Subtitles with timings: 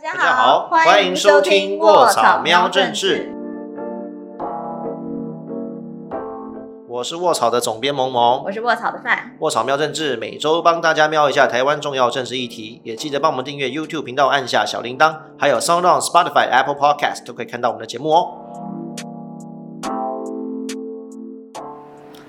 [0.00, 3.34] 大家好，欢迎收听卧草喵政治。
[6.86, 9.32] 我是卧草的总编萌萌，我是卧草的饭。
[9.40, 18.38] 卧草喵政治每周帮大家瞄一下台湾重要政治议题，也记得帮我们订阅 YouTube 频道，按下小铃铛，还有 Sound On、Spotify、Apple Podcast 都可以看到我们的节目哦。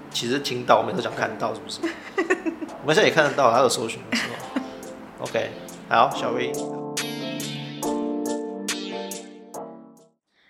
[0.10, 1.82] 其实听到，我们都想看到，是不是？
[2.82, 4.62] 我们现在也看得到，他的搜寻的时候。
[5.26, 5.52] OK，
[5.88, 6.52] 好，小 V。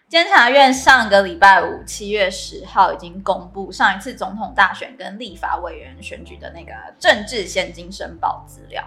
[0.09, 8.83] 监察院上个礼拜五，七月十号已经公布上一次总统大选跟立法委员选举的那个政治现金申报资料。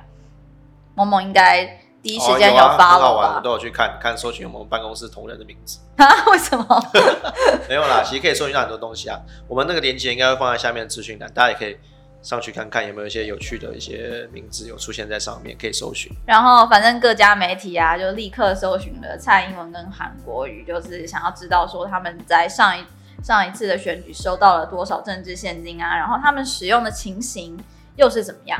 [0.96, 1.64] 某某应该
[2.02, 3.40] 第一时间哦有啊发了我吧？
[3.40, 5.78] 都有去看看搜寻我们办公室同仁的名字。
[5.96, 6.04] 啊？
[6.32, 6.90] 为什么？
[7.68, 9.20] 没有啦，其实可以搜寻到很多东西啊。
[9.46, 11.78] 我们那个链接应该会放在下面的资讯栏，大家也可以
[12.22, 16.10] 上去看看有没有一些有趣的一些名字有出现在上面，可以搜寻。
[16.24, 22.84] 然后反正各家媒体啊，就立刻搜寻了蔡英文跟韩国瑜，就是想要知道说他们在上一
[23.24, 27.58] 上一次的选举收到了多少政治现金啊，然后他们使用的情形
[27.96, 28.58] 又是怎么样。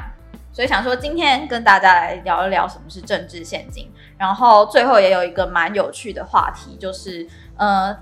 [0.53, 7.97] 所以想说今天跟大家来聊一聊什么是政治现金，然后最后也有一个蛮有趣的话题，就是呃，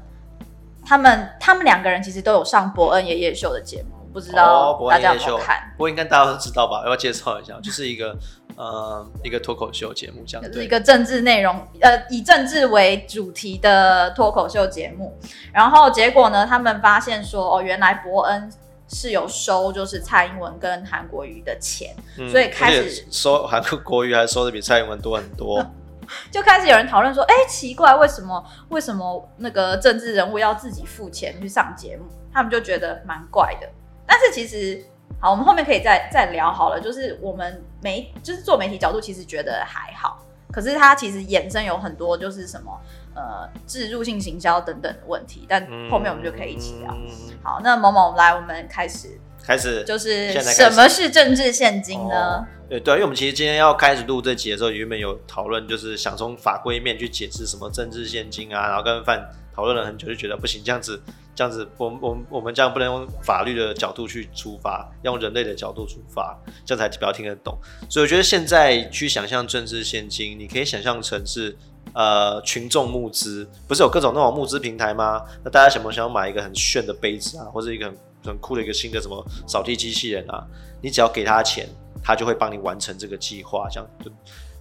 [0.85, 6.79] 他们他们两个人其实都有上伯恩爷爷秀的节目，不知哦道大家伯恩夜秀有没有看？，不过应该大家都知道吧？
[6.79, 7.59] 要不要介绍一下？
[7.63, 8.17] 就是一个
[8.57, 10.47] 呃一个脱口秀节目这样。
[10.47, 15.17] 就是一个政治内容，呃，以政治为主题的脱口秀节目。
[15.53, 18.51] 然后结果呢，他们发现说，哦，原来伯恩
[18.89, 25.65] 是有收就是蔡英文跟韩国瑜的钱，嗯所以开始收韩国国语还收的比蔡英文多很多。
[26.33, 32.05] 就开始有人讨论说，哎，奇怪，为什么为什么那个政治人物要自己付钱去上节目？
[32.33, 33.69] 他们就觉得蛮怪的。
[34.11, 34.85] 但是其实，
[35.21, 36.81] 好，我们后面可以再再聊好了。
[36.81, 40.27] 就是我们媒，就是做媒体角度，其实觉得还好。
[40.51, 42.77] 可是它其实衍生有很多就是什么
[43.15, 46.93] 呃植入性行销等等的问题，但后面我们就可以一起聊。
[46.93, 47.07] 嗯
[47.41, 52.39] 好，那某某来，我们开始，开始就是什么是政治现金呢？
[52.39, 61.03] 哦对对，因为我们其实今天要开始录这集的时候，原本有讨论，就是想从法规面去解释什么政治现金啊，然后跟范讨论了很久，就觉得不行，这样子
[61.35, 67.57] 这样子，我们我们我们这样不能用法律的角度去出发，用人类的角度出发，这样才比较听得懂。
[67.89, 71.57] 所以我觉得现在去想象政治现金，你可以想象成是。
[71.93, 75.21] 呃，群众募资不是有各种那种募资平台吗？
[75.43, 80.47] 那大家想不想要买一个很炫的杯子啊，或者一个很很酷的一个新的什么扫地机器人啊？
[80.81, 81.69] 你只要给他钱，
[82.01, 84.11] 他就会帮你完成这个计划，这样就。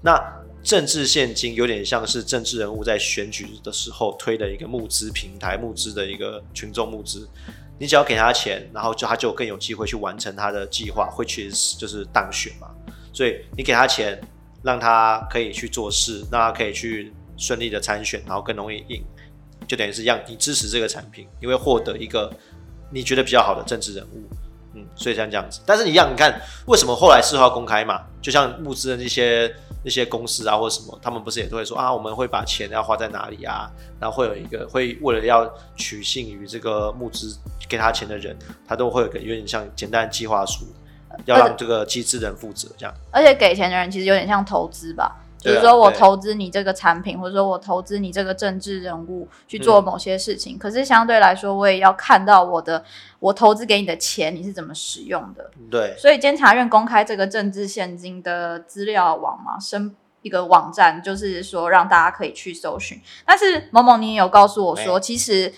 [0.01, 0.19] 那
[0.69, 7.28] 政治现金有点像是政治人物在选举的时候推的一个募资平台，募资的一个群众募资。
[7.80, 12.68] 你只要给他钱，然后就他就更有机会去完成他的计划，会去就是当选嘛。
[13.12, 14.22] 所以你给他钱，
[14.62, 19.03] 让他可以去做事，让他可以去顺利的参选，然后更容易赢，
[19.68, 22.31] 就等于是让你支持这个产品，你会获得一个
[22.91, 24.22] 你觉得比较好的政治人物。
[24.75, 28.03] 嗯，所以像这样子，但是你一样你看，为什么后来事后公开嘛？
[28.22, 29.51] 就像募资的那些
[29.84, 33.72] 那些公司啊，或者什么，他们不是也都会说啊，我们会把钱要花在哪里啊？
[34.00, 40.66] 然后会有一个会为了要取信于这个募资给他钱的人，他都会有一个有点像简单的计划书，
[41.26, 42.94] 要让这个机制人负责这样。
[43.12, 50.58] 而且给钱的人其实有点像投资吧，就是说我投资你这个产品，或者说我投资你这个政治人物去做嗯某些事情。
[50.58, 52.84] 可是相对来说，我也要看到我的
[53.20, 55.50] 我投资给你的钱你是怎么使用的。
[55.72, 63.02] 对，所以监察院公开这个政治现金的资料网嘛，申一个网站，就是说让大家可以去搜寻。
[63.26, 65.54] 但是某某你也有告诉我说，哎其实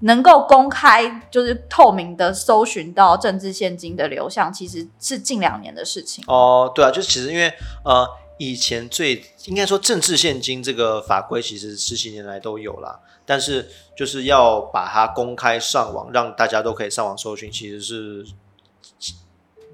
[0.00, 6.22] 能够公开就是透明的搜寻到政治现金的流向，其实是近两年的事情。
[6.26, 7.52] 哦，对啊，就其实因为
[7.84, 8.06] 呃，
[8.38, 18.26] 以前最应该说政治现金这个法规其实十几年来都有啦，但是就是要把它公开上网，让大家都可以上网搜寻，其实是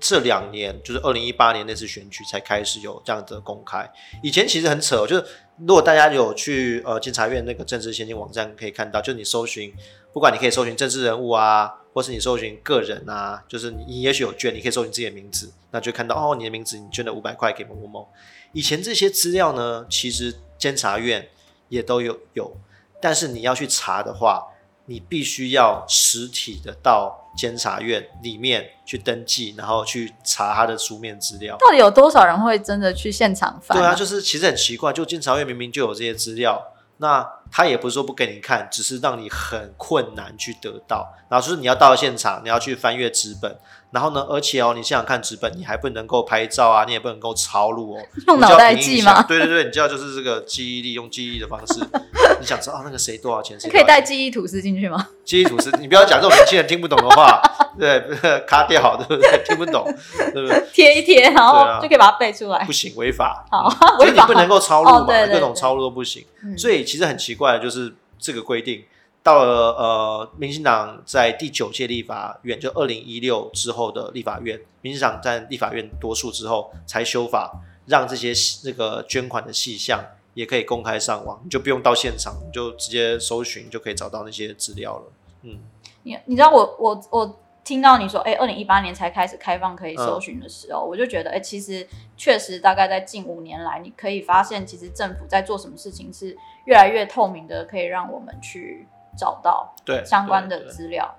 [0.00, 3.90] 这两年，就是二零一八年那次选举才开始有这样的公开。
[4.22, 5.24] 以前其实很扯，就是
[5.58, 9.72] 如果大家有去呃监察院那个政治现金网站可以看到，就你搜寻，
[10.12, 18.08] 不管你可以搜寻政治人物啊，或是你搜寻个人啊，就是你也许有捐，你可以搜寻自己的名字，那就看到哦，你的名字你捐了五百块给某某某。
[18.52, 21.28] 以前这些资料呢，其实监察院
[21.68, 22.56] 也都有有，
[23.00, 24.48] 但是你要去查的话，
[24.86, 31.56] 你必须要实体的到监察院里面去登记，然后去查他的书面资料。
[31.58, 41.14] 到底有多少人会真的去现场翻、对啊，就是其实很奇怪，就监察院明明就有这些资料，那他也不是说不给你看，只是让你很困难去得到。
[41.28, 43.58] 然后就是你要到现场，你要去翻阅纸本，
[43.90, 49.22] 然后呢，而且哦，你想想看纸本，你还不能够拍照啊，你也不能够抄录哦， 用脑袋记吗？
[49.28, 51.80] 对对对，你就要就是这个记忆力，用记忆的方式，
[52.40, 53.58] 你想知道那个谁多少钱？
[53.70, 55.08] 可以带记忆吐司进去吗？
[55.24, 57.42] 记忆吐司，你不要讲这种年轻人听不懂的话，
[57.78, 58.00] 对，
[58.46, 59.42] 卡掉，对不对？
[59.44, 59.84] 听不懂，
[60.32, 60.64] 对不对？
[60.72, 62.64] 贴一贴，然后就可以把它背出来。
[62.64, 63.44] 不行，违法。
[63.50, 63.68] 好，
[63.98, 66.24] 所以你不能够抄录嘛，各种抄录都不行。
[66.56, 68.84] 所以其实很奇怪的就是这个规定。
[69.20, 78.32] 到了呃，民进党在第九届立法院，就二零一六之后的立法院，民进党占立法院多数之后才修法，让这些
[78.64, 80.02] 那个捐款的细项
[80.32, 85.04] 也可以公开上网，你就不用到现场，你就直接搜寻就可以找到那些资料了。
[85.42, 85.58] 嗯，
[86.04, 91.86] 你你知道我我我听到你说，哎，二零一八年才开始开放可以搜寻的时候，我就觉得，哎，其实
[92.16, 96.34] 确实大概在近五年来，你可以发现，其实政府在做什么事情是
[96.68, 98.86] 越来越透明的，可以让我们去。
[99.18, 101.12] 找到对相关的资料，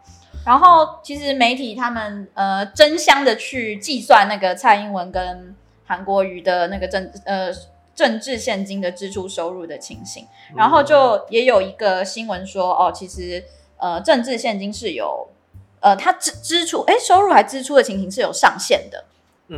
[0.46, 5.54] 然后其实媒体他们呃争相的去计算那个蔡英文跟
[5.86, 7.51] 韩国瑜的那个政呃
[7.94, 10.25] 政治现金的支出收入的情形，
[10.56, 13.44] 然后就也有一个新闻说哦，其实
[13.75, 15.28] 呃政治现金是有
[15.81, 19.04] 呃他支支出哎收入还支出的情形是有上限的。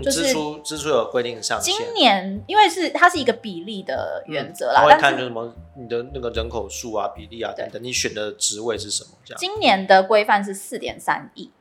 [0.04, 1.74] 支出支出有规定上限。
[1.74, 9.40] 今年因为是它是一个比例的原则啦，他会看就什么你的那个人口数啊、比例啊等等，你选的职位是什么这样。
[9.40, 11.52] 今年的规范是四点三亿，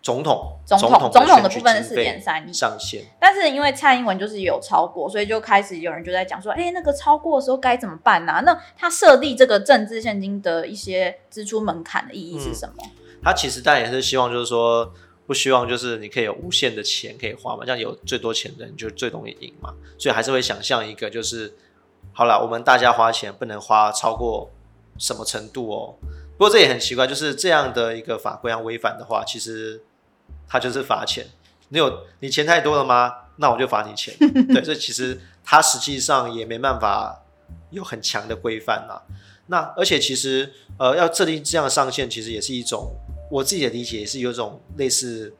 [0.00, 3.02] 总统总统总统的部分是四点三亿上限。
[3.18, 8.40] 但是因为蔡英文就是有超过，所以就开始有人就在讲说，哎，那个超过的时候该怎么办呢？
[8.44, 12.74] 那他设立这个政治现金的一些支出门槛的意义是什么？
[13.22, 14.92] 他其实当然也是希望就是说。
[15.28, 21.52] 不希望就是你可以有无限的钱可以花嘛，这样有最多钱的人就最容易赢嘛，所以还是会想象一个就是，
[22.14, 24.50] 好了，我们大家花钱不能花超过
[24.96, 25.94] 什么程度哦。
[26.38, 29.82] 不过这也很奇怪，就是这样的一个法规要违反的话，其实
[30.48, 31.26] 他就是罚钱。
[31.68, 33.12] 你有你钱太多了吗？
[33.36, 34.16] 那我就罚你钱。
[34.48, 37.22] 对，所以其实他实际上也没办法
[37.68, 39.02] 有很强的规范呐。
[39.48, 42.96] 那而且其实呃要设定这样的上限，其实也是一种。
[43.30, 45.34] 我自己的理解是有种类似，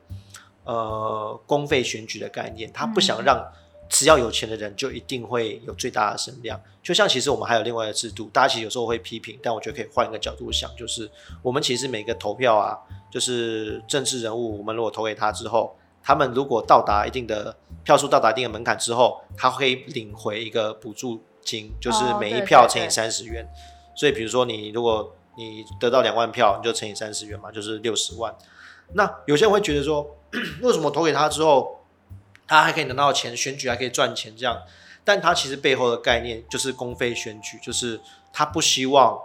[0.63, 3.43] 呃，公费选举的概念，他不想让
[3.89, 6.61] 只要有钱的人就一定会有最大的声量。
[6.83, 11.09] 就像其实我们还有另外的制度，大家其实有时候会批评，但我觉得可以换一个角度想，就是
[11.41, 12.77] 我们其实每个投票啊，
[13.11, 23.47] 就是政治人物，我们如果投给他之后，他们如果到达一定的票数到达一定的门槛之后，他会领回一个补助金，就是每一票乘以三十元。
[23.95, 28.35] 所以比如说你如果你得到两万票，你就乘以三十元嘛，就是六十万。
[28.93, 30.17] 那有些人会觉得说，
[30.61, 31.85] 为什么投给他之后，
[32.45, 34.61] 他还可以拿到钱，选举还可以赚钱这样？
[35.05, 38.01] 但他其实背后的概念就是公费选举，就是
[38.33, 39.17] 他不希望，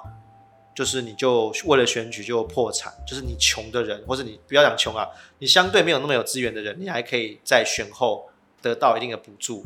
[0.72, 5.08] 就是你就为了选举就破产，就是你穷的人，或者你不要讲穷啊，
[5.40, 8.30] 你相对没有那么有资源的人，你还可以在选后
[8.62, 9.64] 得到一定的补助。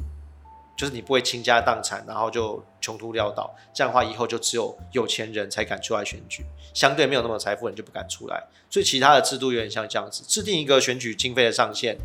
[0.78, 8.44] 就是你不会倾家荡产，然后就穷途潦倒，这样的话以后就只有有钱人才敢出来选举，相对没有那么财富人就不敢出来。
[8.70, 11.98] 所以其他的制度有点像这样子，制定一个选举经费的上限，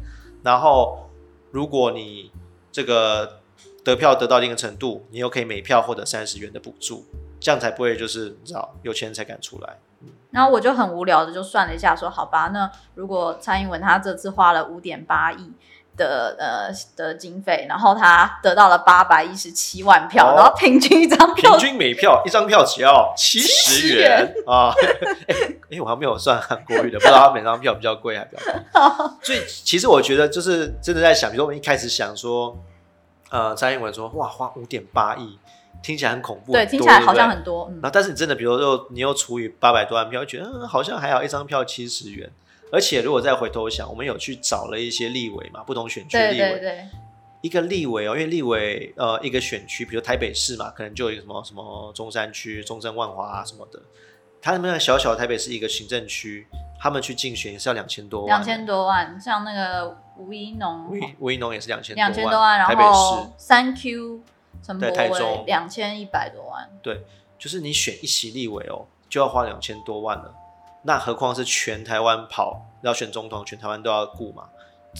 [0.43, 1.07] 然后
[1.51, 2.31] 如果你
[2.71, 3.41] 这个
[3.83, 7.05] 得票得到一定的程度，你又可以每票获得三十元的补助，
[7.39, 9.77] 这样才不会就是你知道有钱人才敢出来。
[10.31, 15.51] 然后我就很无聊的就算了一下，说好吧，那如果蔡英文他这次花了五点八亿。
[15.95, 24.73] 的呃的经费，然后他得到了八百一十七万票，然后平均一张票，平均每票一张票只要七十元啊！
[25.71, 28.53] 哎，我还没有算韩国语的，不知道他每张票比较贵还比较贵。
[29.21, 32.57] 所以其实我觉得就是真的在想，比如说我们一开始想说，
[33.29, 35.37] 呃，蔡英文说哇花五点八亿，
[35.81, 37.69] 听起来很恐怖，对，听起来好像很多。
[37.75, 42.31] 然后但是你真的，比如说你又除以八百多万票，觉得嗯好像还好，一张票七十元。
[42.73, 46.59] 而且，如果再回头想，我们有去找了一些立委嘛，不同选区立委。
[46.59, 46.87] 对，
[47.41, 53.79] 一个立委哦，因为立委呃，一个选区，比如台北市嘛，可能就有什么什么中山区、中正万华啊什么的，
[54.41, 56.47] 他们那小小的台北市一个行政区，
[56.79, 64.19] 他们去竞选也是要两千多万，两千多万，像那个吴一农，吴吴一农也是两千两千多万，然后三 Q
[64.63, 67.03] 陈柏威两千一百多万，对，
[67.37, 70.33] 就是你选一席立委哦，就要花两千多万了。
[70.83, 74.49] 那何况是全台湾跑要选总统，全台湾都要顾嘛？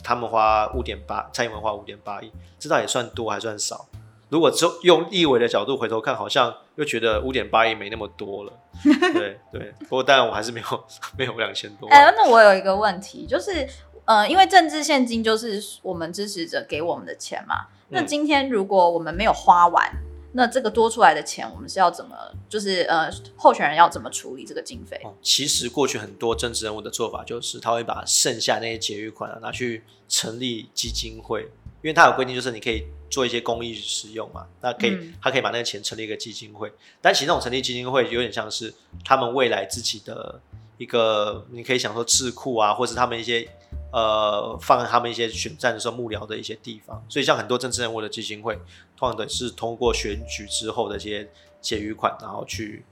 [0.03, 3.85] 他们花五点八，蔡英文花五点八亿，这倒也算多还算少？
[4.29, 8.53] 如果就用立委的角度回头看，好像又觉得五点八亿没那么多了。
[9.13, 10.83] 对对，不过当然我还是没有
[11.15, 11.87] 没有两千多。
[11.89, 13.67] 哎，那我有一个问题，就是
[14.05, 17.67] 呃，因为政治现金就是我们支持者给我们的钱嘛。
[17.89, 19.91] 那今天如果我们没有花完，
[20.35, 22.15] 那这个多出来的钱，我们是要怎么，
[22.49, 24.99] 就是呃，候选人要怎么处理这个经费？
[25.03, 31.43] 哦，其实过去很多政治人物的做法就是，他会把剩下那些结余款啊拿去成立基金会，
[31.83, 36.73] 因为他有规定，就是你可以做一些公益使用嘛，那可以，嗯他可以把那个钱成立一个基金会。
[36.99, 38.73] 但其实那种成立基金会有点像是
[39.05, 40.41] 他们未来自己的
[40.77, 43.47] 一个，你可以想说智库啊，或是他们一些
[43.91, 47.05] 呃放他们一些选战的时候幕僚的一些地方。
[47.07, 48.57] 所以像很多政治人物的基金会，
[49.03, 51.27] 通常都是通过选举之后的这些
[51.59, 52.85] 结余款，然后去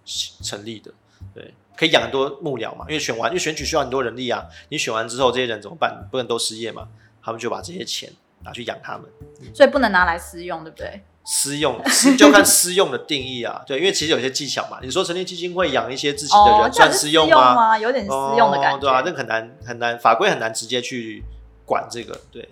[0.44, 0.92] 成立的。
[1.34, 4.46] 对，可以养很多幕僚嘛，因为选完，因为选举需要很多人力啊。
[4.68, 6.06] 你选完之后，这些人怎么办？
[6.12, 6.90] 不能都失业嘛？
[7.24, 8.12] 他们就把这些钱
[8.44, 9.08] 拿去养他们。
[9.54, 11.02] 所以不能拿来私用，对不对？
[11.24, 13.64] 私用，私就看私用的定义啊。
[13.66, 14.80] 对，因为其实有些技巧嘛。
[14.82, 17.78] 你说成立基金会养一些自己的哦，人，算私用用吗？
[17.78, 18.78] 有点私用的感觉。
[18.78, 21.24] 哦对啊，那个很难很难，法规很难直接去
[21.66, 22.20] 管这个。
[22.32, 22.50] 对，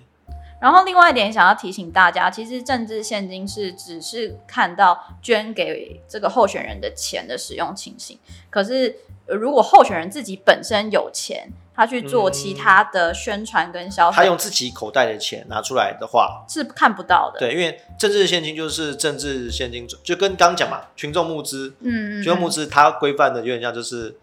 [0.59, 8.95] 然后另外一点想要提醒大家，其实政治现金是只是看到捐给这个候选人的钱的使用情形，可是
[9.27, 17.39] 呃如果候选人自己本身有钱，他去做其他的宣传跟消费，他用自己口袋的钱拿出来的话，是看不到的。
[17.39, 24.17] 对，因为政治现金就是政治现金，就跟刚讲嘛，群众募资，嗯，嗯，嗯群众募资它规范的有点像就是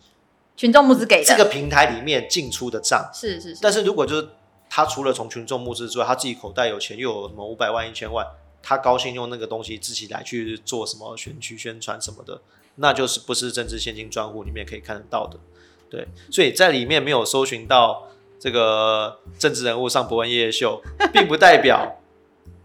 [0.55, 3.09] 群众募资给的，这个平台里面进出的账。
[3.15, 4.29] 是是是，但是如果就是
[4.69, 8.27] 他除了从群众募资之外，他自己口袋有钱，又有什么五百万、一千万，
[8.63, 12.41] 他高兴用那个东西自己来去做什么选举宣传什么的，
[12.77, 15.39] 那就是不是政治现金专户里面可以看得到的。
[15.89, 18.09] 对，所以在里面没有搜寻到
[18.39, 20.83] 这个政治人物上伯恩夜夜秀，
[21.13, 22.01] 并不代表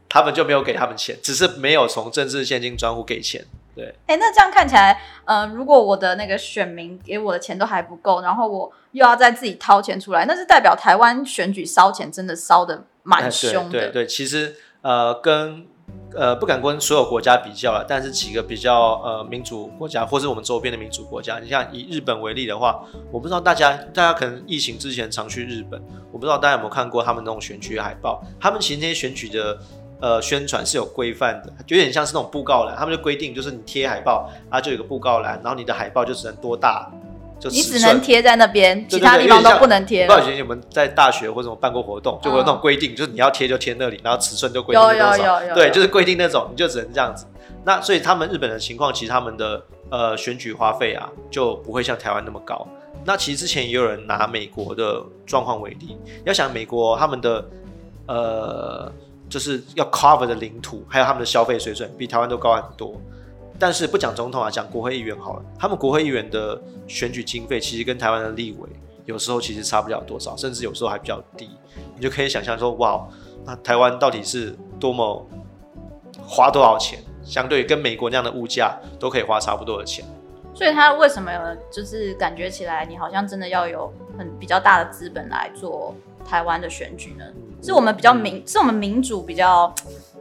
[0.09, 3.45] 他们就没有给他们钱，只是没有从政治现金专户给钱。
[3.73, 13.71] 对，哎，那这样看起来，呃，如果我的那个选民给我的钱都还不够，然后我又要再自己掏钱出来，那是代表台湾选举烧钱真的烧的蛮哎凶的。
[13.71, 15.65] 对对对，其实呃，跟
[16.13, 29.57] 呃不敢跟所有国家比较了，但是几个比较呃民主国家，或是我们周边的民主国家，你像以日本为例的话，我不知道大家大家可能疫情之前常去日本，我不知道大家有没有看过他们那种选举海报，他们其实那些选举的。
[30.01, 36.91] 呃，宣传是有规范的，就有点像是那种布告栏，他们就规定，就是你贴海报，啊，就有个布告栏，然后你的海报就只能多大，
[37.39, 40.07] 就你只能贴在那边，其他地方都不能贴了。
[40.07, 47.25] 不知道以前你们在大学或者什么办过活动，就会有那种规定，就是你要贴就贴那里，然后尺寸就规定多少，对，有有有对就是规定那种，你就只能这样子。
[47.63, 52.67] 那所以他们日本的情况，其实他们的呃选举花费啊，就不会像台湾那么高。
[53.05, 57.45] 那其实之前也有人拿美国的状况为例，要想美国他们的
[58.07, 58.91] 呃
[59.31, 62.93] 就是要 cover 的领土，还有他们的消费水准比台湾都高很多。
[63.57, 68.69] 但是不讲总统啊，讲国会议员好了，他们国会议员的选举经费其实跟台湾的立委
[69.05, 71.49] 有时候其实差不了多少，甚至有时候还比较低。
[71.95, 73.07] 你就可以想象说，哇，
[73.45, 75.25] 那台湾到底是多么
[76.21, 76.99] 花多少钱？
[77.23, 80.03] 相对于跟美国那样的物价，都可以花差不多的钱。
[80.53, 81.31] 所以他为什么
[81.71, 87.25] 就是感觉起来你好像真的要有很比较大的资本来做台湾的选举呢？
[87.61, 89.73] 是我们比较民，是我们民主比较，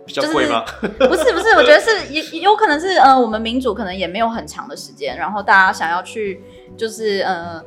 [0.04, 0.62] 比较贵吗？
[0.80, 6.42] 不是不是，我觉得是也也有可能是呃，我们民主可能也没有很长的时间，然后大家想要去
[6.76, 7.62] 就是呃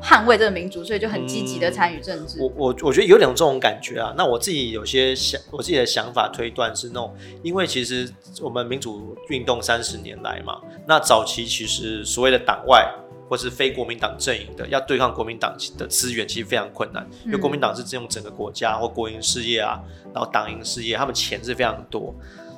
[0.00, 2.40] 捍卫这个民主，所以就很积极的参与政治。
[2.40, 4.14] 我我我觉得有点这种感觉啊。
[4.16, 7.12] 那我自己有些想，我自己的想法推断是那种，
[7.42, 8.08] 因为其实
[8.40, 12.88] 我们民主运动三十年来嘛，那早期其实所谓的党外
[13.28, 19.80] 或是非国民党阵营的，要对抗国民党的资源其实非常困难，因为国民党是用整个国家或国营事业啊，
[20.14, 22.14] 然后党营事业，他们钱是非常多，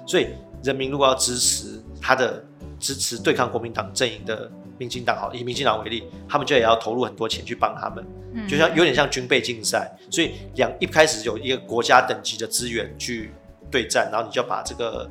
[0.06, 0.28] 所以
[0.62, 2.44] 人民如果要支持他的
[2.78, 8.04] 支持对抗国民党阵营的民进党，好，以民进党为例，他们就也要投入很多钱去帮他们。
[8.34, 8.46] 嗯。
[8.46, 13.32] 就像有点像军备竞赛，所以两一开始有一个国家等级的资源去
[13.70, 15.10] 对战，然后你就要把这个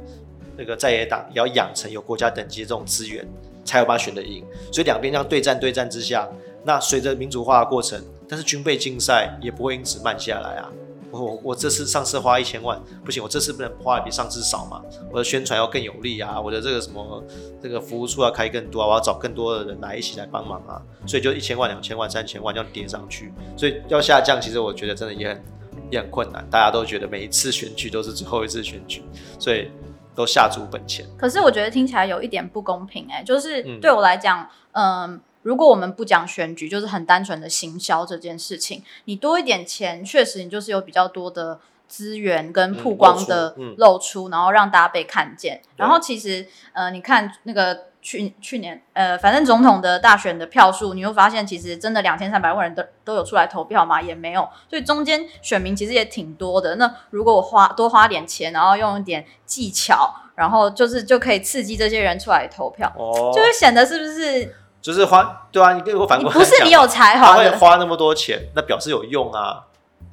[0.55, 3.27] 那个在野党也要养成有国家等级的这种资源，
[3.67, 4.43] 才有办法选得赢。
[4.71, 6.27] 所以两边这样对战对战之下，
[6.63, 10.71] 那随着民主化的过程，但是军备竞赛也不会因此慢下来啊。
[11.09, 14.81] 我我这次上次花一千万，不行，我这次不能花的比上次少嘛？
[15.09, 17.23] 我的宣传要更有力啊，我的这个什么
[17.63, 25.43] 这个服务处要开更多啊，我要找更多的人来一起来帮忙啊，所以就一千万、两千万、三千万这样叠上去，所以要下降，其实我觉得真的也很
[25.91, 26.45] 也很困难。
[26.51, 29.01] 大家都觉得每一次选举都是最后一次选举，
[29.39, 29.71] 所以
[30.17, 31.05] 都下足本钱。
[31.17, 35.21] 可是我觉得听起来有一点不公平哎、就是嗯对我来讲，嗯。
[35.43, 41.57] 如果我们不讲选举，就是很单纯的行销这件事情，你多一点钱，确实你就是有比较多的
[41.87, 45.61] 资源跟曝光的嗯露出嗯露出，然后让大家被看见。
[45.77, 54.01] 然后其实，呃，你看那个去去年，呃，反正总统的大选的票数，你会发现其实真的两千三百万人都都有出来投票吗？
[54.01, 56.75] 也没有，所以中间选民其实也挺多的。
[56.75, 60.13] 那如果我花多花点钱，然后用一点技巧。
[60.37, 67.57] 然后就是就可以刺激这些人出来投票，哦，就会显得是不是就是花对啊，你跟我反你过来讲不是你有才他会华的？
[67.57, 69.63] 花那么多钱，那表示有用啊，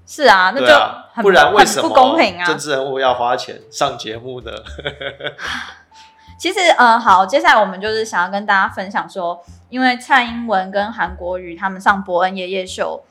[0.06, 2.56] 是啊，那就啊，很不然为什么不公平啊政？
[2.56, 4.50] 治人物要花钱上节目呢？
[6.38, 13.02] 其实，呃，好，接下来我们就是想要跟大家分享说，因为蔡英文跟韩国瑜他们上伯恩夜夜秀，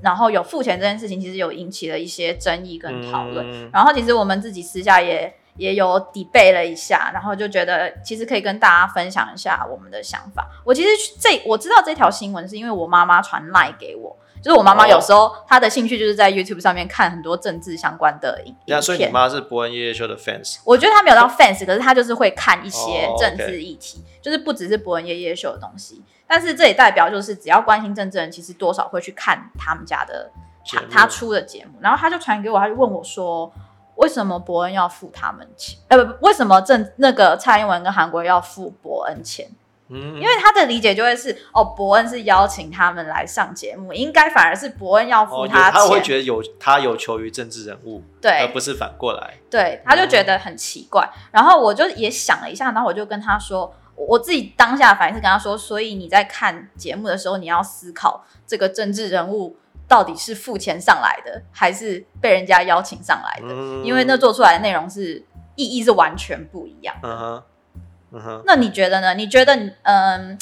[0.00, 3.44] 然后有付钱这件事情，其实有引起了一些争议跟讨论。
[3.50, 10.48] 嗯然后，其实我们自己私下也也有 debate 了一下，然后就觉得其实可以跟大家分享一下我们的想法。
[10.64, 10.88] 我其实
[11.20, 14.16] 这我知道这条新闻是因为我妈妈传赖给我。
[14.42, 26.02] 就是我妈妈有时候她的兴趣就是在 YouTube 上面看很多政治相关的影片，所以你妈是伯恩夜夜秀的 fans，我觉得她没有到 fans，可是她就是会看一些哦政治议题，就是不只是伯恩夜夜秀的东西。
[26.26, 30.30] 但是这也代表，就是只要关心政治人，其实多少会去看他们家的
[30.66, 31.72] 他他出的节目。
[31.80, 33.52] 然后他就传给我，他就问我说，
[33.96, 35.78] 为什么伯恩要付他们钱？
[35.88, 39.46] 呃，不，为什么政那个蔡英文跟韩国瑜要付伯恩钱？
[39.92, 45.72] 嗯，因为他的理解就会是，哦，伯恩是邀请他们来上节目，应该反而是伯恩要付他钱。
[45.72, 49.34] 他会觉得有他有求于政治人物，对而不是反过来。
[49.50, 51.08] 对，他就觉得很奇怪。
[51.30, 59.56] 然后我就也想了一下，然后我就跟他说，我我自己当下反应是跟他说，所以你在看节目的时候，你要思考这个政治人物
[59.86, 65.22] 到底是付钱上来的，还是被人家邀请上来的，嗯因为那做出来的内容是
[65.54, 67.08] 意义是完全不一样的。
[67.08, 67.42] 嗯哼，
[68.12, 69.14] 嗯哼，那你觉得呢？
[69.14, 70.38] 你觉得嗯？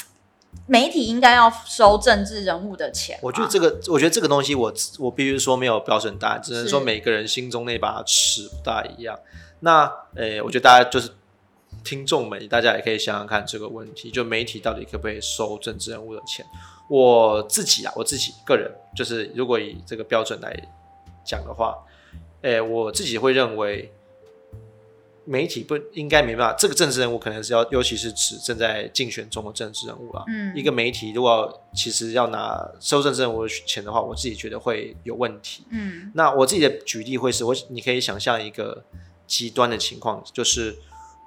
[0.66, 3.18] 媒体应该要收政治人物的钱？
[3.22, 9.18] 我觉得这个，我觉得这个东西我，我必须说没有标准答案，只能说每个人心中那把尺不大一样。
[9.60, 11.10] 那，诶、我觉得大家就是
[11.84, 16.44] 听众们，大家也可以想想看这个问题，就媒体到底可不可以收政治人物的钱？
[16.88, 20.56] 我自己啊，我自己个人，就是如果以这个标准来
[21.24, 21.76] 讲的话，
[22.42, 23.92] 诶、我自己会认为。
[25.30, 30.24] 媒体不应该没办法，这个政治人物可能是要，尤其是指正在竞选中的政治人物啦。
[30.26, 35.62] 嗯一个媒体如果其实要拿收政治人物的钱的话，我自己觉得会有问题。
[35.70, 38.82] 嗯那我自己的举例会是我，你可以想象一个
[39.28, 40.76] 极端的情况，就是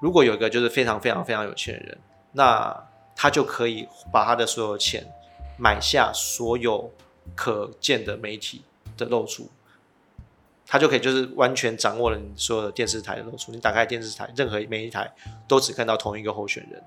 [0.01, 1.97] 如果有一个就是非常非常非常有钱的人，
[2.33, 2.75] 那
[3.15, 5.07] 他就可以把他的所有钱
[5.57, 6.91] 买下所有
[7.33, 8.63] 可见的媒体
[8.97, 9.49] 的露出，
[10.73, 13.51] 他就可以就是完全掌握了你所有的电视台的露出。
[13.51, 15.07] 你打开电视台，任何每一台
[15.47, 16.81] 都只看到同一个候选人。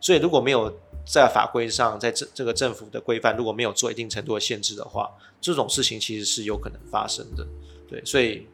[0.00, 7.46] 所以如果没有在法规上，在这这个政府的规范如果没有做一定程度的限制的话，这种事情其实是有可能发生的。
[7.90, 8.46] 对，所以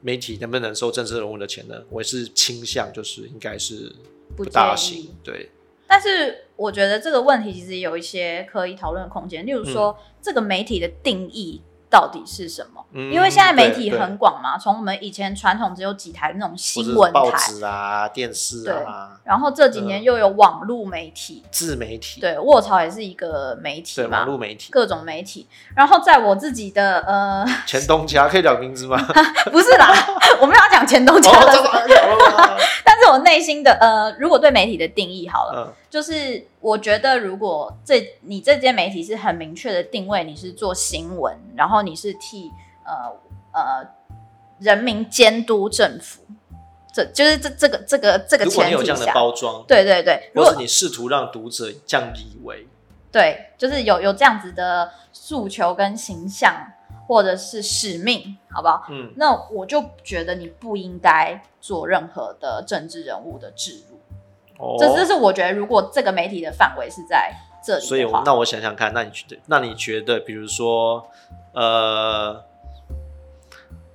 [0.00, 1.76] 媒体能不能收政治人物的钱呢？
[1.88, 3.94] 我是倾向就是应该是
[4.36, 5.14] 不不大行。
[5.22, 5.50] 对，
[5.86, 12.84] 但是我觉得这个问题其实有一些可以讨论的空间，例如说、这个媒体的定义到底是什么？
[12.92, 24.70] 嗯因为现在媒体很广嘛，从我们以前传统只有几台那种新闻台，纸啊、电视啊、然后这几年嗯又有网络媒体，自媒体，对，卧槽也是一个媒体对网，络媒体。
[24.70, 25.46] 各种媒体。
[25.74, 28.96] 然后在我自己的呃， 前东家可以讲名字吗？
[29.52, 29.92] 不是啦，
[30.40, 35.64] 我没有要讲前东家哦，的，这 个但是我内心的呃，如果对媒体的定义好了。
[35.68, 42.50] 嗯就是我觉得，如果这你这间媒体是很明确的定位，你是做新闻，然后你是替
[42.84, 43.12] 呃
[43.52, 43.88] 呃
[44.58, 46.22] 人民监督政府，
[46.92, 52.66] 这就是这这个这个这个如果你有这样的包装，对对对，如果或是你试图让读者降以为，
[53.10, 56.54] 对，就是有有这样子的诉求跟形象，
[57.06, 58.84] 或者是使命，好不好？
[58.90, 63.98] 嗯，那我就觉得你不应该做任何的政治人物的置入，
[64.58, 67.32] 哦，这这是我觉得，如果这个媒体的范围是在
[67.64, 71.08] 这里，所以我那我想想看，那你觉得，那你觉得，比如说，
[71.52, 72.44] 呃，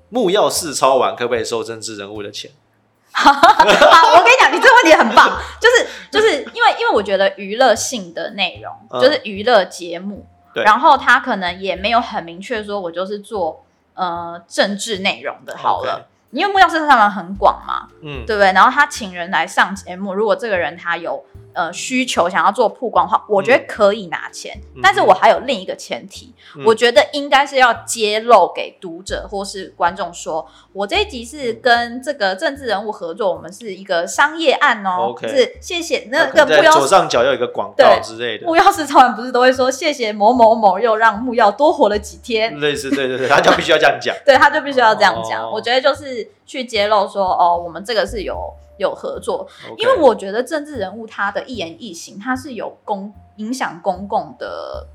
[0.09, 2.49] 木曜四超玩可不可以收政治人物的钱？
[3.11, 9.01] 好，我跟你讲，你这个问题很棒， 就是就是因为因为我觉得娱乐性的内容、嗯。
[9.01, 10.63] 就是娱乐节目，对。
[10.63, 16.07] 然后他可能也没有很明确说我就是做呃政治内容的，好了。
[16.31, 18.51] 因为木曜四他们很广嘛，嗯，对不对？
[18.51, 24.59] 然后他请人来上节目，如果这个人他有呃需求想要做曝光的话，我觉得可以拿钱。
[24.75, 35.11] 嗯但是我还有另一个前提，嗯我觉得应该是要揭露给读者或是观众说，我这一集是跟这个政治人物合作，我们是一个商业案哦。
[35.11, 44.13] OK 是谢谢那个木曜左上角要有一个广告之类的，木曜四超人不是都会说谢谢某某某又让木曜多活了几天，类似，对对对，他就必须要这样讲。
[44.25, 45.43] 对，他就必须要这样讲。
[45.47, 54.85] 哦我觉得就是去揭露说，哦，我们这个是有有合作因为我觉得政治人物他的一言一行，他是有公影响公共的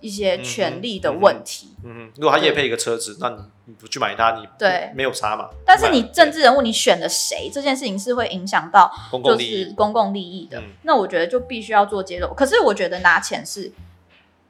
[0.00, 1.74] 一些权利的问题。
[1.82, 5.48] 嗯哼，如果他也配一个车子，那你你不去买它，你对没有差嘛？
[5.64, 10.60] 但是你政治人物你选了谁，这件事情是会影响到就公共利益是公共利益的。
[10.60, 12.34] 嗯那我觉得就必须要做揭露。
[12.34, 13.72] 可是我觉得拿钱是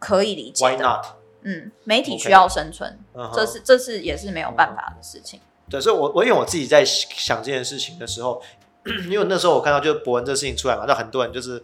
[0.01, 0.85] 可以理解，Why 的。
[0.85, 1.07] not？
[1.43, 2.99] 嗯，媒体需要生存
[3.33, 5.39] 这是这是也是没有办法的事情。
[5.69, 8.41] 对，所以我我因为我自己在想这件事情的时候，
[9.11, 11.63] 因为那时候我看到就是博文这事情出来嘛，那很多人就是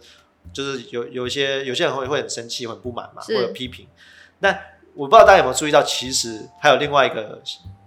[0.51, 3.87] 就是有有一些有些人会会很生气、很不满嘛，是或者批评。
[4.39, 4.49] 那
[4.93, 7.41] 我不知道大家有没有注意到，其实还有另外一个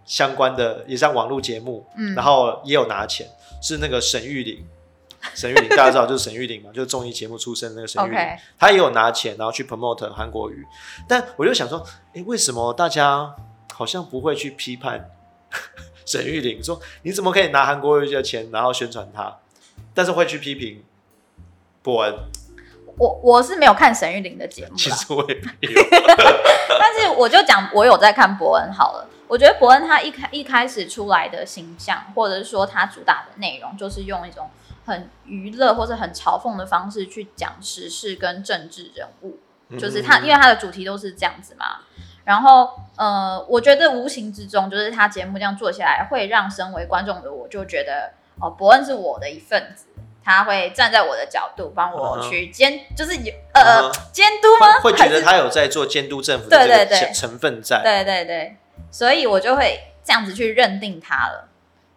[0.05, 3.29] 相关的，也像网络节目，嗯然后也有拿钱，
[3.63, 4.67] 是那个沈玉玲。
[5.35, 10.65] 沈玉玲大家知道就是沈玉玲嘛，就是综艺节目出身的那个沈玉琳 OK 她也有拿钱，然后去 promote 韩国瑜。
[11.09, 13.35] 但我就想说，诶，为什么大家
[13.73, 15.11] 好像不会去批判
[16.07, 19.37] 沈玉玲，说你怎么可以拿韩国语的钱然后宣传他，
[19.93, 20.83] 但是会去批评
[21.83, 22.15] 伯恩？
[22.97, 25.83] 我我是没有看沈玉玲的节目，其实我也没有。
[26.79, 29.07] 但是我就讲我有在看伯恩好了。
[29.29, 34.49] 我觉得伯恩他一开一开始出来的形象，或者是说他主打的内容，就是用一种
[34.85, 39.41] 很娱乐或者很嘲讽的方式去讲时事跟政治人物。
[39.81, 41.81] 就是他，因为他的主题都是这样子嘛。
[42.27, 48.11] 然后，呃，我觉得无形之中，就是他节目这样做下来，会让身为观众的我就觉得，
[48.41, 49.87] 哦，伯恩是我的一份子，
[50.25, 54.81] 他会站在我的角度帮我去监，就是有呃、监督吗？
[54.83, 57.81] 会会觉得他有在做监督政府的这个对对对成成分在。
[57.85, 58.57] 对对对，
[58.91, 61.49] 所以我就会这样子去认定他了。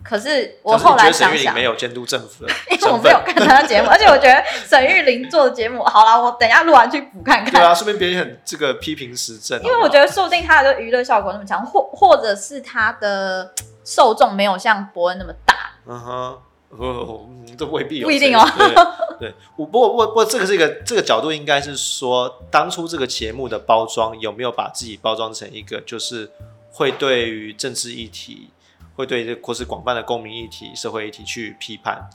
[0.04, 2.98] 可是我后来想想觉得沈玉琳没，有监督政府的 因为我。
[2.98, 7.54] 没有看他的节目，而且我觉得沈玉玲做的节目，好啦，我等一下录完去补看看。
[7.54, 13.54] 对啊，顺便别人很这个批评时政，因为我觉得说不定他的娱乐效果那么强，或或者是他的
[13.86, 15.56] 受众没有像伯恩那么大。
[15.86, 16.12] 嗯哼，
[16.70, 26.30] 哦，嗯这未必有不一定哦这个对，我不过不过不过这个是一个这个角度，应该是说当初这个节目的包装有没有把自己包装成一个就是
[26.72, 28.50] 会对于政治议题，
[29.00, 32.10] 会对这或是广泛的公民议题、社会议题去批判。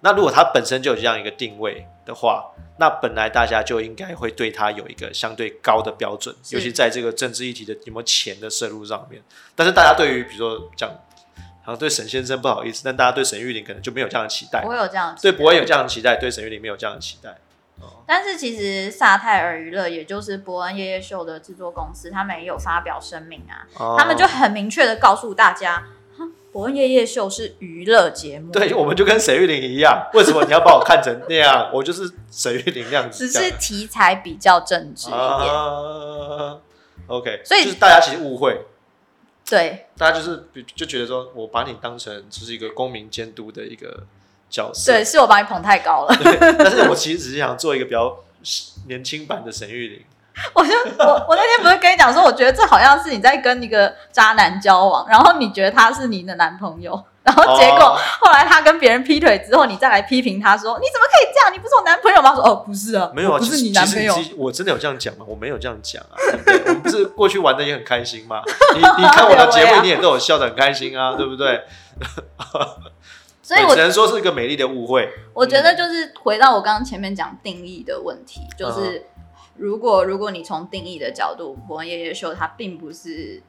[0.00, 9.22] 那如果它本身就有这样一个定位的话，那本来大家就应该会对它有一个相对高的标准，尤其在这个政治议题的有没有钱的摄入上面。
[9.54, 10.90] 但是大家对于比如说讲，
[11.64, 17.38] 好像对沈先生不好意思，但大家对沈玉玲可能就没有这样的期待不，会有这样的，对不会有这样的期待，对沈玉玲没有这样的期待。
[18.06, 25.82] 但是其实萨泰尔娱乐，也就是伯恩夜夜秀的制作公司，他们也有发表声明啊，哦他们就很明确的告诉大家，
[26.56, 31.68] 哈伯恩夜夜秀是娱乐节目，对，我们就跟沈玉琳一样，为什么你要把我看成那样？
[31.74, 35.20] 我就是沈玉琳那样子，只是题材比较政治一点。
[35.20, 36.58] 啊。
[37.08, 38.64] OK，所以就是大家其实误会，
[39.46, 44.04] 对大家就是比就觉得说我把你当成就是一个公民监督的一个
[44.48, 46.16] 角色，对，是我把你捧太高了。
[46.16, 48.24] 对，但是我其实只是想做一个比较
[48.88, 50.02] 年轻版的沈玉琳。
[50.52, 61.52] 我就我我那天不是跟你讲说，我觉得这好像是你在跟一个渣男交往，然后你觉得他是你的男朋友， 然后结果哦后来他跟别人劈腿之后，你再来批评他说你怎么可以这样？
[61.52, 62.34] 你不是我男朋友吗？
[62.34, 65.24] 说哦不是啊，没有啊，我不是你男朋友我真的有这样讲吗？
[65.26, 66.60] 我没有这样讲啊，对不对？
[66.66, 68.42] 我们不是 过去玩的也很开心吗？
[68.74, 71.62] 你你看我的节目，你也都有笑得很开心啊，对不对？
[73.42, 75.08] 所以我只能说是一个美丽的误会。
[75.32, 79.06] 我觉得就是回到我刚刚前面讲定义的问题，就是
[79.58, 83.42] 如果如果你从定义的角度，伯恩夜夜秀它并不是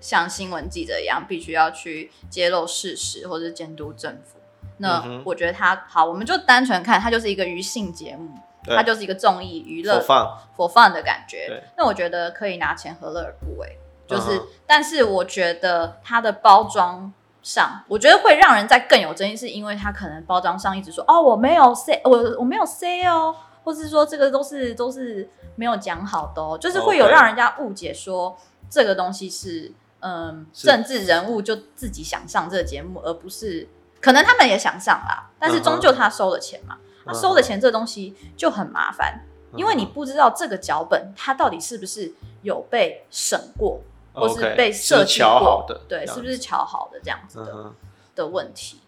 [0.00, 4.38] 像新闻记者一样必须要去揭露事实或者是监督政府。
[4.78, 8.30] 那我觉得它好，我们就单纯看它就是一个娱性节目，
[8.66, 11.62] 它就是一个综艺娱乐播放 for fun 的感觉。
[11.76, 13.78] 那我觉得可以拿钱何乐而不为？
[14.06, 28.36] 就是，但是我觉得它的包装上，我觉得会让人在更有争议，是因为它可能包装上一直说哦我没有 say，我我没有 say 哦，或是说这个都是都是没有讲好的哦，就是会有让人家误解说
[28.70, 30.66] 这个东西是嗯是。
[30.66, 33.68] 政治人物就自己想上这个节目，而不是
[34.00, 39.20] 可能他们也想上啦，但是终究他收了钱嘛，他嗯收了钱这东西就很麻烦。
[39.54, 43.82] 因为你不知道这个脚本它到底是不是有被审过，
[44.14, 47.74] 或是被设计过好的，对，是不是瞧好的这样子的、嗯
[48.14, 48.80] 的问题？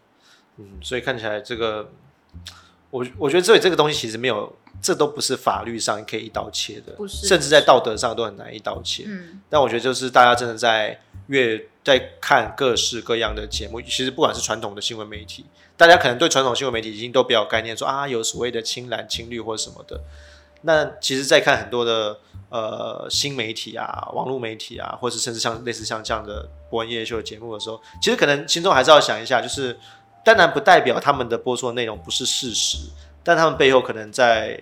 [0.56, 1.90] 嗯，所以看起来这个，
[2.94, 9.02] 我我觉得这里这个东西其实没有，这都不是法律上可以一刀切的，不是甚至在道德上都很难一刀切。
[9.08, 15.44] 嗯，但我觉得就是大家真的在越在看各式各样的节目，其实不管是传统的新闻媒体，
[15.76, 20.00] 大家可能对传统新闻媒体已经都比较有概念说啊有所谓的青蓝、青绿或者什么的。
[20.66, 22.16] 那其实，在看很多的
[22.48, 29.76] 呃新媒体啊、网络媒体啊，或者甚至像类似像这样的博文夜夜秀节目的时候，其实可能心中还是要想一下，就是
[30.24, 32.78] 当然不代表他们的播出的内容不是事实，
[33.22, 34.58] 但他们背后可能在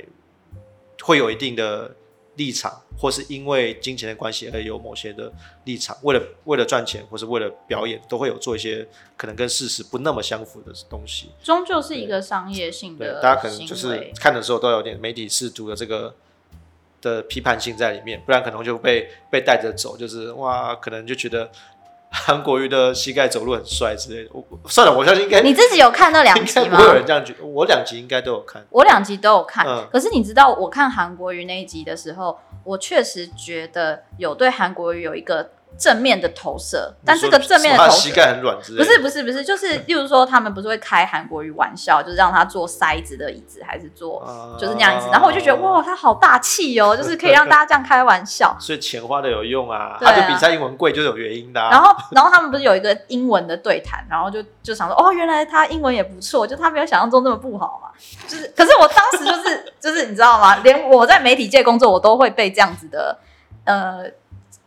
[1.03, 1.95] 会有一定的
[2.37, 5.33] 立场，或是因为金钱的关系而有某些的
[5.65, 11.31] 立场，为了为了赚钱或是为了表演，都会有做一些可能跟事实不那么相符的东西。
[11.43, 16.15] 终究是一个商业性对的，大家可能就是看的时候都有点媒体试图的这个
[17.03, 21.51] 的批判性在里面，不然可能就被被带着走，就是哇，可能就觉得
[22.13, 24.31] 韩国瑜的膝盖走路很帅之类的。
[24.33, 26.89] 我我算了，我相信应该你自己有看那两集吗应该不会？
[26.89, 27.45] 有人这样觉得。
[27.45, 28.63] 我两集应该都有看。
[28.71, 48.57] 我两集都有看，嗯可是你知道，我看韩国瑜那一集的时候，我确实觉得有对韩国瑜有一个正面的投射，但这个正面的投射膝盖很软之类的，不是不是不是，就是 例如说他们不是会开韩国语玩笑，就是让他坐塞子的椅子，还是坐啊就是那样子，然后我就觉得哇，他好大气哦， 就是可以让大家这样开玩笑。
[48.61, 51.71] 所以钱花的有用啊，他就比赛英文贵就是有原因的、啊。
[51.71, 57.89] 然后，然后他们不是有一个英文的对谈，然后就就想说，哦，原来他英文也不错，就他没有想象中那么不好嘛。
[58.29, 60.57] 就是，可是我当时就是 就是你知道吗？
[60.63, 63.19] 连我在媒体界工作，我都会被这样子的
[63.65, 64.05] 呃，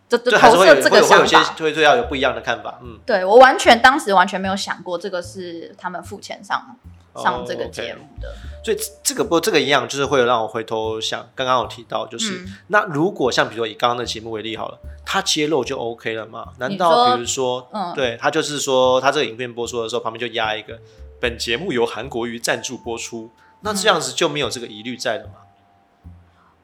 [0.07, 1.53] 就就就还是会有投射这个会有会有些想法。
[1.53, 6.75] 会对要有不一样的看法，嗯，对我完全当时完全没有想过这个是他们付钱上
[7.15, 8.33] 上这个节目的。
[8.63, 16.47] 所以这个不这个一样，就是会让我回头想，刚刚有提到，就是、嗯那如果像比如说以刚刚的节目为例好了，他揭露就 OK 了嘛？
[16.57, 20.79] 难道比如说，嗯对他就是说，他这个影片播出的时候，旁边就压一个
[21.19, 23.29] 本节目由韩国瑜赞助播出，
[23.61, 25.33] 那这样子就没有这个疑虑在了吗？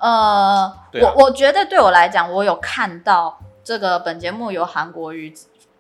[0.02, 5.30] 呃，啊我我觉得对我来讲，我有看到这个本节目由韩国瑜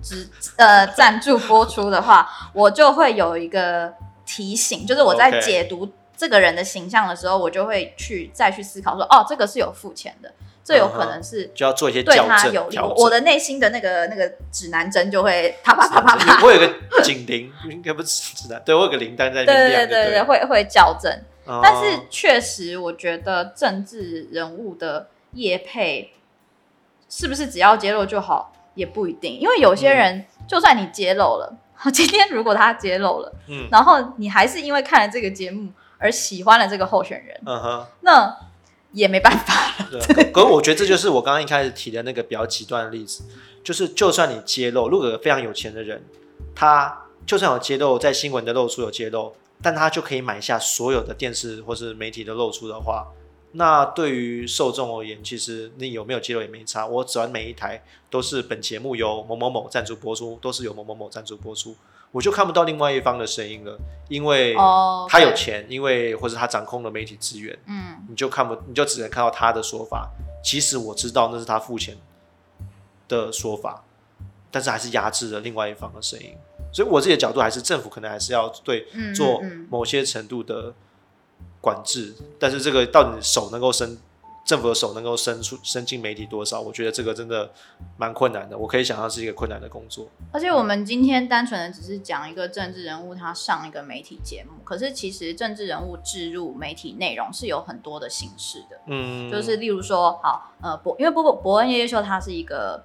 [0.01, 3.91] 支呃 赞助播出的话，我就会有一个
[4.25, 10.31] 提醒，就是我在解读这个人的形象的时候，我就会去再去思考说，哦，这个是有付钱的，
[10.63, 12.75] 这有可能是就要做一些对他有利。
[12.75, 13.09] 调我。
[13.09, 21.11] 的内心的那个那个指南针就会啪啪啪啪啪， 我有个警铃，应该不是指南，对我有个铃铛在那对边，对对对，对会会校正。
[21.51, 26.13] 哦但是确实，我觉得政治人物的业配
[27.09, 29.37] 是不是只要揭露就好，也不一定。
[29.39, 31.57] 因为有些人，就算你揭露了，
[31.93, 37.85] 今天如果他揭露了，嗯然后你还是因为看了这个节目而喜欢了这个候选人，嗯哼。
[38.01, 38.37] 那
[38.93, 39.87] 也没办法了。
[39.89, 43.23] 对，可可是我觉得这就是我刚刚一开始提的那个比较极端的例子，
[43.63, 46.03] 就是就算你揭露，如果有非常有钱的人，
[46.53, 53.07] 他就算有揭露，在新闻的露出有揭露，但他就可以买下所有的电视或是媒体的露出的话，
[53.53, 56.87] 那对于受众而言，其实你有没有揭露也没差。
[56.87, 61.75] 我只要每一台都是本节目由某某某赞助播出，都是由某某某赞助播出，
[62.11, 67.57] 我就看不到另外一方的声音了，因为哦他有钱，因为或者他掌控了媒体资源。
[67.67, 70.09] 嗯，你就看不，你就只能看到他的说法。
[70.43, 71.97] 其实我知道那是他付钱
[73.07, 73.83] 的说法，
[74.49, 76.35] 但是还是压制了另外一方的声音。
[76.71, 80.73] 所以我自己的角度还是政府可能还是要对嗯做某些程度的
[81.59, 83.97] 管制，但是这个到底手能够伸，
[84.43, 86.59] 政府的手能够伸出伸进媒体多少？
[86.59, 87.51] 我觉得这个真的
[87.97, 88.57] 蛮困难的。
[88.57, 90.07] 我可以想象是一个困难的工作。
[90.31, 98.79] 而且我们今天单纯的只是讲一个政治人物他上一个媒体节目，可是其实政治人物置入媒体内容是有很多的形式的。
[98.87, 102.83] 嗯，就是例如说，好，呃，伯因为伯伯伯恩夜夜秀它是一个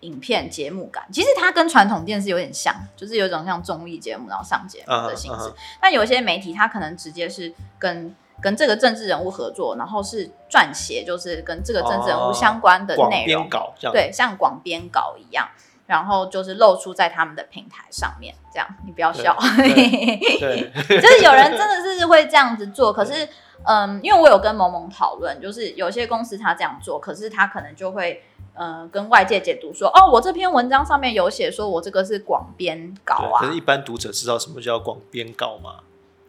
[0.00, 5.54] 影片节目感，其实它跟传统电视有点像，就是有一种像综艺节目然后上节目的形式嗯哼嗯。
[5.80, 13.92] 但有些媒体它可能直接是跟跟这个政治人物合作，然后是撰写，就是跟这个政治人物相关的广内容编，稿这样。
[13.92, 15.48] 对，像广编稿一样。
[15.86, 19.36] 然后就是露出在他们的平台上面，这样你不要笑。
[19.58, 23.28] 对，就是有人真的是会这样子做，可是，
[23.64, 28.22] 嗯，因为我有跟萌萌讨论，就是有些公司他这样做，可是他可能就会，
[28.54, 35.76] 呃，跟外界解读说，哦，我这篇文章上面有写说我这个是广编稿啊可是，一般读者知道什么叫广编稿吗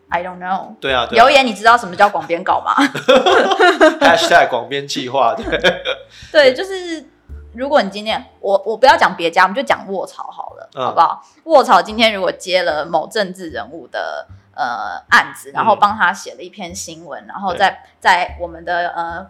[0.09, 0.75] ？，I don't know。
[0.79, 2.75] 对啊，对啊留言，你知道什么叫广编稿吗？
[3.99, 5.45] #hashtag 广编计划，对。
[6.31, 7.05] 对，就是
[7.53, 11.21] 如果你今天，我我不要讲别家，我们就讲卧槽好了，嗯好不好？
[11.45, 19.27] 卧槽今天如果接了某政治人物的呃案子，然后嗯帮他写了一篇新闻，然后在在我们的呃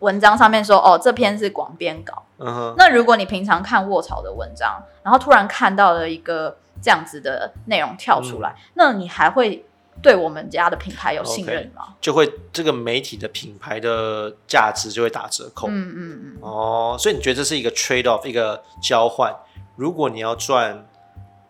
[0.00, 2.22] 文章上面说，哦，这篇是广编稿。
[2.38, 9.64] 嗯哼，那如果你平常看卧槽的文章，然后突然看到了一个这样子的内容跳出嗯来，那你还会
[10.00, 11.94] 对我们家的品牌有信任吗？
[12.00, 15.66] 就会这个媒体的品牌的价值就会打折扣。
[15.68, 19.34] 嗯嗯嗯，哦，所以你觉得这是一个 trade off，一个交换。
[19.74, 20.86] 如果你要赚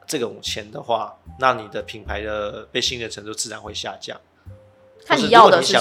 [0.07, 4.17] 这种钱的话，那你的品牌的被信任程度自然会下降。
[5.07, 5.63] 看你要的。
[5.63, 5.75] 是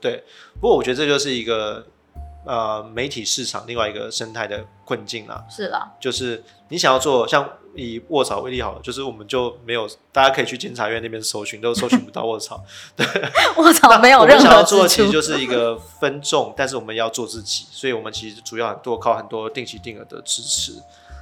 [0.00, 0.24] 对，
[0.60, 1.86] 不过我觉得这就是一个
[2.48, 5.44] 呃媒体市场另外一个生态的困境啦。
[5.50, 12.64] 是啦，就是你想要做像以卧槽为例好了，就是我们就没有，大家可以去监察院那边搜寻，都搜寻不到卧槽。
[12.96, 13.06] 对，
[13.58, 14.88] 卧槽，没有我们任何想要做的。
[14.88, 20.72] 其实就是一个分众，但是我们要做自己，所以我们其实主要很多靠很多定期定额的支持。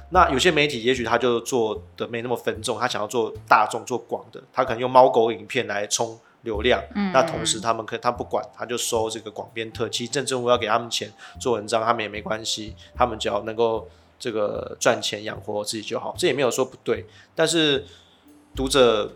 [0.09, 6.81] 那有些媒体也许他就做的没那么分众，他想要做大众、做广的，他可能用猫狗影片来冲流量。
[6.95, 9.87] 嗯那同时他们可他不管，他就收这个广编特。
[9.89, 13.87] 其实政治人物要给他们钱做文章，他们也没关系，他们只要能够
[14.19, 17.05] 这个赚钱养活自己就好，这也没有说不对。
[17.35, 17.85] 但是
[18.55, 19.13] 读者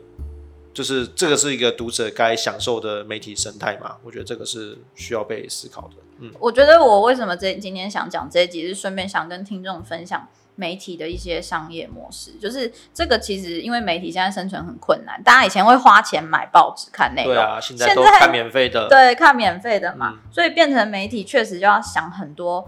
[0.73, 3.97] 就是这个是一个读者该享受的媒体生态嘛？
[4.03, 5.95] 我觉得这个是需要被思考的。
[6.19, 12.31] 嗯，我觉得我为什么这今天想讲这一集，是顺便想跟听众分享媒体的一些商业模式。
[12.39, 20.31] 就是这个其实因为媒体现在生存很困难，大家以前会花钱买报纸看内容，对啊，现在都看免费的， 对，看免费的嘛，嗯。
[20.31, 22.67] 所以变成媒体确实就要想很多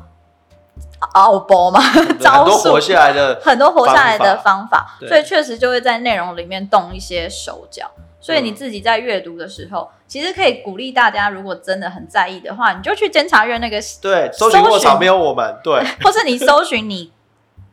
[1.13, 1.80] 奥博嘛，
[2.19, 7.91] 招数多活下来的， 很多活下来的方法，所以确实就会在内容里面动一些手脚。
[8.22, 17.12] 所以你自己在阅读的时候，其实可以鼓励大家，如果真的很在意的话，你就去监察院那个，对，搜寻搜卧槽寻没有我们，对，或是你搜寻你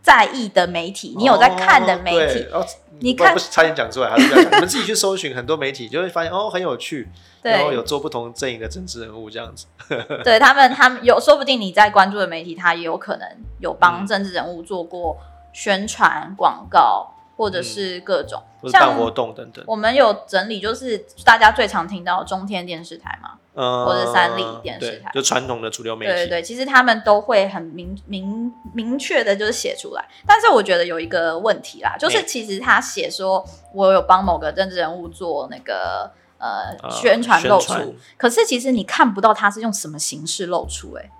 [0.02, 2.66] 在意的媒体，你有在看的媒体，哦哦
[3.02, 4.52] 你看不不是差点讲出来，还是不要讲。
[4.52, 7.08] 你们自己去搜寻很多媒体，就会发现哦很有趣，
[7.42, 9.66] 然后有做不同阵营的政治人物这样子。
[10.22, 13.26] 对他们，他们有说不定你在关注的媒体，他也有可能
[13.58, 14.06] 有帮嗯。
[14.06, 15.16] 政治人物做过
[15.52, 30.08] 宣传广告，或者是各种像活动等等，我们有整理，就是大家最常听到中天电视台嘛，嗯，或者三立电视台就传统的主流媒体，对对对，其实他们都会很明明明确的，就是写出来。
[30.26, 33.44] 但是我觉得有一个问题啦，就是嗯其实他写说
[33.74, 41.10] 我有帮某个政治人物做那个呃呃宣传露出，可是其实你看不到他是用什么形式露出、欸，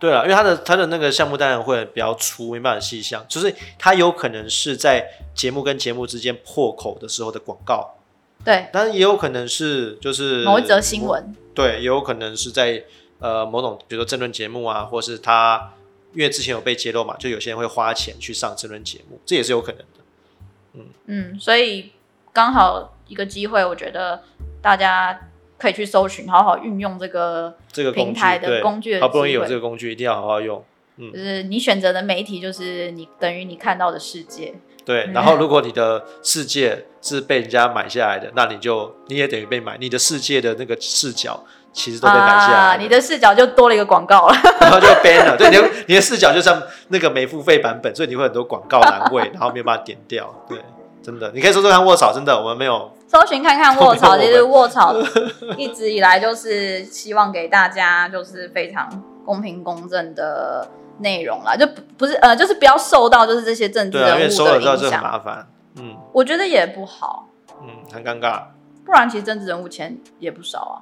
[0.00, 7.96] 对了，因为他的他的那个项目当然会比较粗，没办法细项，就是他有可能是在节目跟节目之间破口的时候的广告，
[8.46, 12.84] 对，但是也有可能是就是某一则新，闻，对，也有可能是在
[13.18, 15.72] 呃某种比如说政论节目啊，或是他
[16.14, 20.04] 因为之前有被揭露嘛，就有些人会花钱去上政论节目，这也是有可能的。
[20.74, 21.90] 嗯嗯，所以
[22.32, 24.22] 刚好一个机会，我觉得
[24.62, 25.28] 大家
[25.58, 30.64] 可以去搜寻，好好运用这个，这个平台的对工具好不容易有这个工具，一定要好好用。
[30.98, 34.54] 就是你选择的媒体，就是你等于你看到的世界。
[34.84, 44.34] 对，嗯然后如果你的世界是被人家买下来的，那你就你也等于被买，你的世界的那个视角其实都被买下来了，啊，你的视角就多了一个广告了。
[44.60, 45.36] 然后就 ban 了。
[45.36, 50.32] 对，你的你的视角就像那个没付费版本，所以你会很多广告栏位， 然后没有办法点掉。
[50.48, 50.58] 对，
[51.02, 54.94] 真的，你可以说说看卧槽，真的我们没有搜寻看看卧槽，其实卧槽
[55.58, 58.88] 一直以来就是希望给大家就是非常
[59.24, 65.46] 公平公正的内容啦，就不不是呃，就是不要受到就是这些政治对啊，因为人物的收了之后就很影响，麻烦。
[65.78, 65.96] 嗯。
[66.12, 67.28] 我觉得也不好，
[67.62, 68.42] 嗯，很尴尬。
[68.84, 70.76] 不然其实政治人物钱也不少啊，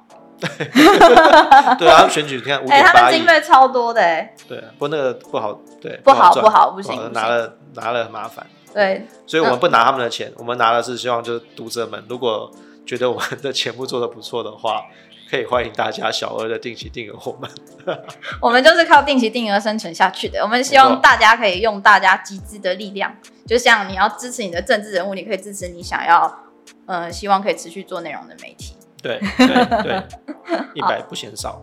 [1.77, 3.17] 对 啊，他们选举你看五点八亿。
[3.17, 7.13] 们经，费超多的哎、对啊，不过那个不好，对，不好不好不行不行。
[7.13, 8.45] 拿了拿了很麻烦。
[8.73, 12.51] 对，所以我们不拿他们的钱，我们拿的是希望就是读者们，如果
[12.85, 14.83] 觉得我们的节目做的不错的话，
[15.29, 17.49] 可以欢迎大家小额的定期定额我们。
[18.41, 20.41] 我们就是靠定期定额生存下去的。
[20.41, 23.15] 我们希望大家可以用大家集资的力量，
[23.47, 26.43] 就像你要支持你的政治人物，你可以支持你想要，
[26.85, 28.75] 呃，希望可以持续做内容的媒体。
[29.01, 30.03] 对对对，
[30.73, 31.61] 一百不嫌少。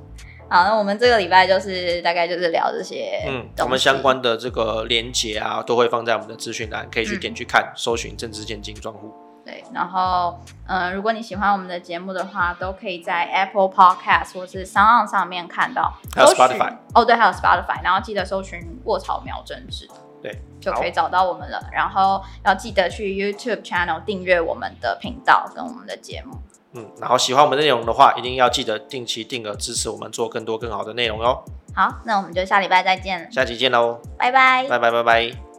[0.48, 4.02] 好，那我们这个礼拜就是大概就是聊这些，嗯，我们相。
[4.02, 9.12] 关的这个连结啊，都会放在我们的资讯栏，可以去点去看，搜寻政治现金专户。
[9.44, 19.88] 对，然后，嗯、如果你喜欢我们的节目的话，都可以在 Apple Podcast 或是 Sound 上面看到，还有 Spotify 哦，对，还有 Spotify，然后记得搜寻“卧草苗政治”，
[20.22, 21.60] 对，就可以找到我们了。
[21.72, 26.36] 然后要记得去 YouTube channel 订阅我们的频道跟我们的节目。
[26.74, 31.44] 嗯，然后喜欢我们的内容的话，一定要记得定期定额支持我们做更多更好的内容哟。
[31.74, 34.66] 好，那我们就下礼拜再见了，下期见喽，拜拜。
[34.68, 35.51] 拜拜拜拜。